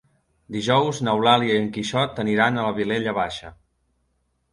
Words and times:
Dijous 0.53 1.01
n'Eulàlia 1.07 1.57
i 1.57 1.61
en 1.63 1.67
Quixot 1.75 2.21
aniran 2.23 2.57
a 2.57 2.65
la 2.69 2.73
Vilella 2.79 3.15
Baixa. 3.19 3.53